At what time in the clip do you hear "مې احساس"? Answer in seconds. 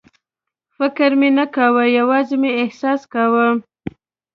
2.41-3.01